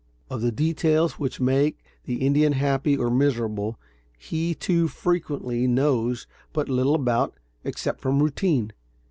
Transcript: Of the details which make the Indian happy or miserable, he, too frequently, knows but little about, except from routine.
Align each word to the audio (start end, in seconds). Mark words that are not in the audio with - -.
Of 0.31 0.41
the 0.41 0.51
details 0.51 1.19
which 1.19 1.39
make 1.39 1.77
the 2.05 2.25
Indian 2.25 2.53
happy 2.53 2.97
or 2.97 3.11
miserable, 3.11 3.77
he, 4.17 4.55
too 4.55 4.87
frequently, 4.87 5.67
knows 5.67 6.25
but 6.53 6.67
little 6.69 6.95
about, 6.95 7.35
except 7.63 8.01
from 8.01 8.17
routine. 8.19 8.73